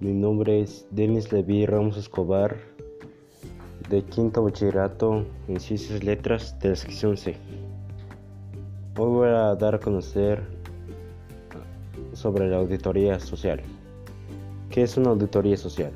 Mi 0.00 0.12
nombre 0.12 0.60
es 0.60 0.86
Denis 0.92 1.32
Levi 1.32 1.66
Ramos 1.66 1.96
Escobar, 1.96 2.56
de 3.90 4.04
quinto 4.04 4.44
bachillerato 4.44 5.26
en 5.48 5.58
Ciencias 5.58 6.04
Letras 6.04 6.56
de 6.60 6.68
la 6.68 6.76
sección 6.76 7.16
C. 7.16 7.34
Hoy 8.96 9.10
voy 9.10 9.28
a 9.30 9.56
dar 9.56 9.74
a 9.74 9.80
conocer 9.80 10.40
sobre 12.12 12.48
la 12.48 12.58
auditoría 12.58 13.18
social. 13.18 13.60
¿Qué 14.70 14.84
es 14.84 14.96
una 14.96 15.10
auditoría 15.10 15.56
social? 15.56 15.90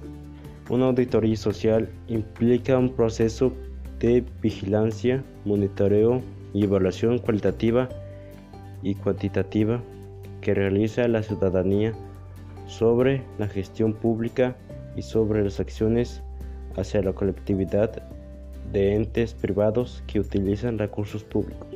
Una 0.69 0.87
auditoría 0.87 1.37
social 1.37 1.89
implica 2.09 2.77
un 2.77 2.93
proceso 2.97 3.53
de 4.01 4.25
vigilancia, 4.43 5.23
monitoreo 5.45 6.23
y 6.53 6.65
evaluación 6.65 7.21
cualitativa 7.21 7.89
y 8.83 8.97
cuantitativa 8.97 9.81
que 10.41 10.55
realiza 10.55 11.07
la 11.07 11.23
ciudadanía 11.23 11.95
sobre 12.73 13.23
la 13.39 13.47
gestión 13.49 13.93
pública 13.93 14.57
y 14.97 15.03
sobre 15.03 15.45
las 15.45 15.61
acciones 15.61 16.23
hacia 16.77 17.03
la 17.03 17.13
colectividad 17.13 18.03
de 18.73 18.95
entes 18.95 19.35
privados 19.35 20.03
que 20.07 20.21
utilizan 20.21 20.79
recursos 20.79 21.23
públicos. 21.23 21.69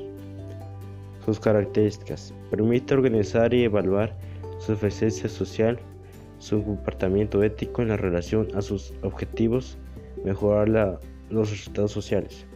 Sus 1.27 1.39
características. 1.39 2.33
Permite 2.51 2.95
organizar 2.95 3.53
y 3.53 3.65
evaluar 3.65 4.17
su 4.59 4.73
eficiencia 4.73 5.29
social, 5.29 5.79
su 6.39 6.65
comportamiento 6.65 7.43
ético 7.43 7.83
en 7.83 7.89
la 7.89 7.99
relación 7.99 8.49
a 8.55 8.63
sus 8.63 8.95
objetivos, 9.03 9.77
mejorar 10.25 10.99
los 11.29 11.51
resultados 11.51 11.93
sociales. 11.93 12.47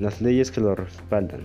Las 0.00 0.20
leyes 0.20 0.50
que 0.50 0.60
lo 0.60 0.74
respaldan 0.74 1.42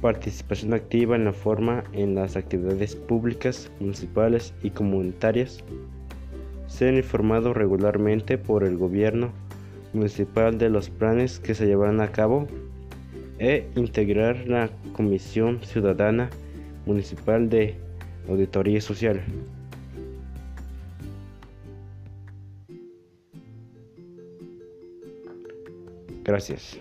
participación 0.00 0.74
activa 0.74 1.16
en 1.16 1.24
la 1.24 1.32
forma 1.32 1.84
en 1.92 2.14
las 2.14 2.36
actividades 2.36 2.94
públicas, 2.94 3.70
municipales 3.80 4.52
y 4.62 4.70
comunitarias, 4.70 5.62
ser 6.66 6.94
informado 6.94 7.54
regularmente 7.54 8.38
por 8.38 8.64
el 8.64 8.76
gobierno 8.76 9.32
municipal 9.92 10.58
de 10.58 10.70
los 10.70 10.90
planes 10.90 11.38
que 11.38 11.54
se 11.54 11.66
llevarán 11.66 12.00
a 12.00 12.12
cabo 12.12 12.46
e 13.38 13.66
integrar 13.76 14.46
la 14.46 14.70
Comisión 14.92 15.60
Ciudadana 15.62 16.30
Municipal 16.86 17.48
de 17.48 17.74
Auditoría 18.28 18.80
Social. 18.80 19.22
Gracias. 26.24 26.78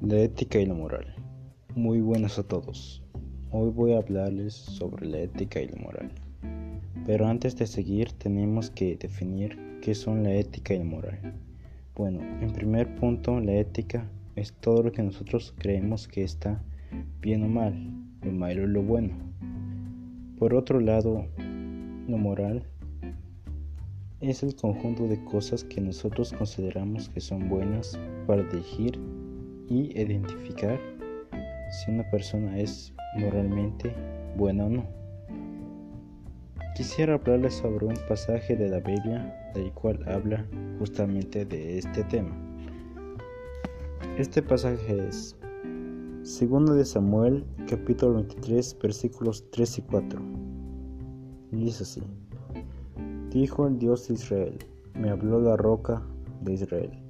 La 0.00 0.18
ética 0.18 0.58
y 0.58 0.66
la 0.66 0.74
moral. 0.74 1.06
Muy 1.74 2.00
buenas 2.00 2.38
a 2.38 2.42
todos. 2.42 3.02
Hoy 3.50 3.70
voy 3.70 3.92
a 3.92 3.98
hablarles 3.98 4.52
sobre 4.52 5.06
la 5.06 5.20
ética 5.20 5.60
y 5.62 5.68
la 5.68 5.80
moral. 5.80 6.10
Pero 7.06 7.26
antes 7.26 7.56
de 7.56 7.66
seguir 7.66 8.12
tenemos 8.12 8.70
que 8.70 8.96
definir 8.96 9.56
qué 9.80 9.94
son 9.94 10.24
la 10.24 10.34
ética 10.34 10.74
y 10.74 10.78
la 10.78 10.84
moral. 10.84 11.34
Bueno, 11.94 12.20
en 12.40 12.52
primer 12.52 12.94
punto, 12.96 13.40
la 13.40 13.54
ética 13.54 14.06
es 14.36 14.52
todo 14.52 14.82
lo 14.82 14.92
que 14.92 15.02
nosotros 15.02 15.54
creemos 15.58 16.08
que 16.08 16.24
está 16.24 16.62
bien 17.20 17.44
o 17.44 17.48
mal, 17.48 17.74
lo 18.22 18.32
malo 18.32 18.64
o 18.64 18.66
lo 18.66 18.82
bueno. 18.82 19.14
Por 20.38 20.54
otro 20.54 20.80
lado, 20.80 21.24
la 22.08 22.16
moral 22.16 22.66
es 24.20 24.42
el 24.42 24.54
conjunto 24.54 25.06
de 25.06 25.24
cosas 25.24 25.64
que 25.64 25.80
nosotros 25.80 26.32
consideramos 26.32 27.08
que 27.08 27.20
son 27.20 27.48
buenas 27.48 27.98
para 28.26 28.42
dirigir 28.42 28.98
y 29.68 29.98
identificar 29.98 30.78
si 31.70 31.90
una 31.90 32.08
persona 32.10 32.58
es 32.58 32.94
moralmente 33.16 33.92
buena 34.36 34.66
o 34.66 34.70
no. 34.70 34.84
Quisiera 36.76 37.14
hablarles 37.14 37.54
sobre 37.54 37.86
un 37.86 37.96
pasaje 38.08 38.56
de 38.56 38.68
la 38.68 38.80
Biblia 38.80 39.52
del 39.54 39.72
cual 39.72 40.00
habla 40.08 40.44
justamente 40.78 41.44
de 41.44 41.78
este 41.78 42.02
tema. 42.04 42.36
Este 44.18 44.42
pasaje 44.42 45.06
es 45.08 45.36
Segundo 46.22 46.74
de 46.74 46.84
Samuel, 46.84 47.44
capítulo 47.68 48.14
23, 48.14 48.78
versículos 48.82 49.44
3 49.50 49.78
y 49.78 49.82
4. 49.82 50.22
Y 51.52 51.56
dice 51.56 51.82
así: 51.84 52.02
Dijo 53.30 53.66
el 53.66 53.78
Dios 53.78 54.08
de 54.08 54.14
Israel, 54.14 54.58
me 54.94 55.10
habló 55.10 55.40
la 55.40 55.56
roca 55.56 56.02
de 56.42 56.54
Israel 56.54 57.03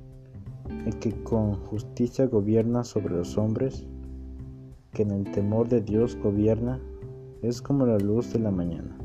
el 0.86 0.98
que 0.98 1.12
con 1.22 1.54
justicia 1.54 2.26
gobierna 2.26 2.84
sobre 2.84 3.14
los 3.16 3.36
hombres, 3.38 3.86
que 4.92 5.02
en 5.02 5.10
el 5.10 5.30
temor 5.30 5.68
de 5.68 5.80
Dios 5.80 6.16
gobierna, 6.16 6.80
es 7.42 7.60
como 7.60 7.86
la 7.86 7.98
luz 7.98 8.32
de 8.32 8.38
la 8.38 8.50
mañana, 8.50 8.96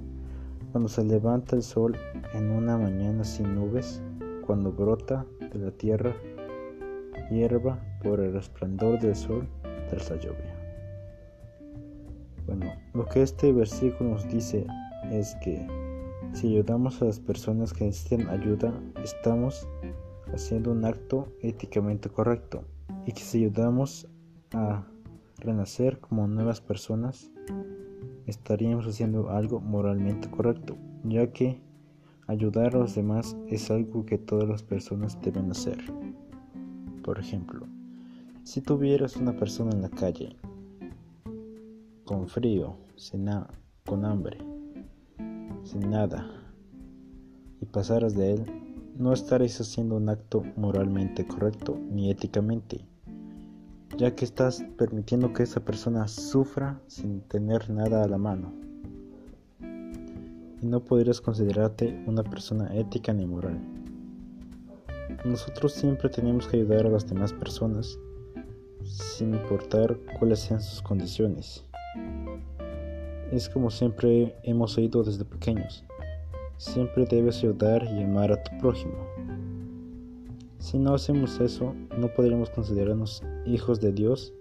cuando 0.71 0.87
se 0.87 1.03
levanta 1.03 1.55
el 1.55 1.63
sol 1.63 1.97
en 2.33 2.51
una 2.51 2.77
mañana 2.77 3.23
sin 3.23 3.55
nubes, 3.55 4.01
cuando 4.45 4.71
brota 4.71 5.25
de 5.51 5.59
la 5.59 5.71
tierra 5.71 6.15
hierba 7.29 7.79
por 8.01 8.19
el 8.19 8.33
resplandor 8.33 8.99
del 8.99 9.15
sol 9.15 9.47
tras 9.89 10.09
la 10.09 10.15
lluvia. 10.17 10.55
Bueno, 12.45 12.65
lo 12.93 13.05
que 13.05 13.21
este 13.21 13.51
versículo 13.51 14.11
nos 14.11 14.27
dice 14.27 14.65
es 15.11 15.35
que 15.43 15.67
si 16.33 16.47
ayudamos 16.47 17.01
a 17.01 17.05
las 17.05 17.19
personas 17.19 17.73
que 17.73 17.85
necesitan 17.85 18.27
ayuda, 18.29 18.73
estamos 19.03 19.67
haciendo 20.33 20.71
un 20.71 20.85
acto 20.85 21.27
éticamente 21.41 22.09
correcto 22.09 22.63
y 23.05 23.11
que 23.11 23.21
si 23.21 23.39
ayudamos 23.39 24.07
a 24.51 24.85
renacer 25.37 25.99
como 25.99 26.27
nuevas 26.27 26.61
personas, 26.61 27.31
estaríamos 28.27 28.85
haciendo 28.85 29.29
algo 29.29 29.59
moralmente 29.59 30.29
correcto, 30.29 30.77
ya 31.03 31.31
que 31.31 31.61
ayudar 32.27 32.75
a 32.75 32.79
los 32.79 32.95
demás 32.95 33.35
es 33.47 33.71
algo 33.71 34.05
que 34.05 34.17
todas 34.17 34.47
las 34.47 34.63
personas 34.63 35.19
deben 35.21 35.49
hacer. 35.51 35.77
Por 37.03 37.19
ejemplo, 37.19 37.65
si 38.43 38.61
tuvieras 38.61 39.15
una 39.15 39.35
persona 39.35 39.71
en 39.71 39.81
la 39.81 39.89
calle 39.89 40.35
con 42.05 42.27
frío, 42.27 42.75
sin 42.95 43.29
con 43.85 44.05
hambre, 44.05 44.37
sin 45.63 45.89
nada, 45.89 46.27
y 47.61 47.65
pasaras 47.65 48.15
de 48.15 48.33
él, 48.33 48.68
no 48.99 49.13
estaréis 49.13 49.59
haciendo 49.61 49.95
un 49.95 50.09
acto 50.09 50.43
moralmente 50.57 51.25
correcto 51.25 51.79
ni 51.89 52.11
éticamente, 52.11 52.85
ya 53.97 54.13
que 54.13 54.25
estás 54.25 54.61
permitiendo 54.77 55.31
que 55.31 55.43
esa 55.43 55.61
persona 55.61 56.05
sufra 56.09 56.81
sin 56.87 57.21
tener 57.21 57.69
nada 57.69 58.03
a 58.03 58.09
la 58.09 58.17
mano. 58.17 58.51
Y 60.61 60.65
no 60.65 60.83
podrías 60.83 61.21
considerarte 61.21 62.03
una 62.07 62.23
persona 62.23 62.75
ética 62.75 63.13
ni 63.13 63.25
moral. 63.25 63.57
Nosotros 65.23 65.71
siempre 65.71 66.09
tenemos 66.09 66.45
que 66.47 66.57
ayudar 66.57 66.85
a 66.85 66.89
las 66.89 67.07
demás 67.07 67.31
personas 67.31 67.97
sin 68.83 69.33
importar 69.33 69.97
cuáles 70.19 70.41
sean 70.41 70.61
sus 70.61 70.81
condiciones. 70.81 71.63
Es 73.31 73.47
como 73.47 73.71
siempre 73.71 74.35
hemos 74.43 74.77
oído 74.77 75.03
desde 75.03 75.23
pequeños. 75.23 75.85
Siempre 76.59 77.05
debes 77.05 77.37
ayudar 77.37 77.85
y 77.85 78.03
amar 78.03 78.33
a 78.33 78.43
tu 78.43 78.57
prójimo. 78.57 79.07
Si 80.57 80.77
no 80.77 80.93
hacemos 80.93 81.39
eso, 81.39 81.73
no 81.97 82.13
podríamos 82.13 82.49
considerarnos 82.49 83.23
hijos 83.45 83.79
de 83.79 83.93
Dios 83.93 84.33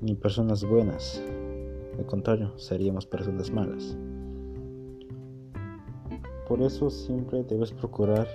ni 0.00 0.16
personas 0.16 0.64
buenas. 0.64 1.22
Al 1.96 2.04
contrario, 2.06 2.58
seríamos 2.58 3.06
personas 3.06 3.52
malas. 3.52 3.96
Por 6.48 6.60
eso 6.60 6.90
siempre 6.90 7.44
debes 7.44 7.70
procurar 7.70 8.26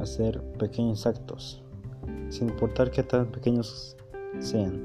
hacer 0.00 0.42
pequeños 0.58 1.06
actos, 1.06 1.62
sin 2.28 2.48
importar 2.48 2.90
qué 2.90 3.04
tan 3.04 3.30
pequeños 3.30 3.96
sean. 4.40 4.82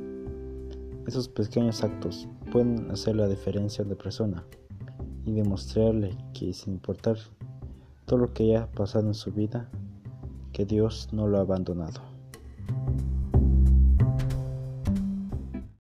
Esos 1.07 1.27
pequeños 1.27 1.83
actos 1.83 2.27
pueden 2.51 2.91
hacer 2.91 3.15
la 3.15 3.27
diferencia 3.27 3.83
de 3.83 3.95
persona 3.95 4.45
y 5.25 5.31
demostrarle 5.31 6.15
que 6.33 6.53
sin 6.53 6.73
importar 6.73 7.17
todo 8.05 8.19
lo 8.19 8.33
que 8.33 8.43
haya 8.43 8.67
pasado 8.71 9.07
en 9.07 9.13
su 9.13 9.31
vida, 9.31 9.69
que 10.53 10.65
Dios 10.65 11.09
no 11.11 11.27
lo 11.27 11.37
ha 11.37 11.41
abandonado. 11.41 12.01